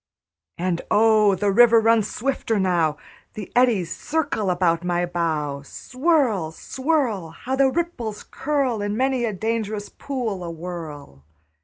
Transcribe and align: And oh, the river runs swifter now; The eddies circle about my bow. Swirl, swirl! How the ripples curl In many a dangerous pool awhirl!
And 0.57 0.81
oh, 0.89 1.35
the 1.35 1.51
river 1.51 1.79
runs 1.79 2.09
swifter 2.09 2.57
now; 2.59 2.97
The 3.35 3.51
eddies 3.55 3.95
circle 3.95 4.49
about 4.49 4.83
my 4.83 5.05
bow. 5.05 5.61
Swirl, 5.61 6.51
swirl! 6.51 7.29
How 7.29 7.55
the 7.55 7.69
ripples 7.69 8.23
curl 8.23 8.81
In 8.81 8.97
many 8.97 9.25
a 9.25 9.31
dangerous 9.31 9.89
pool 9.89 10.43
awhirl! 10.43 11.21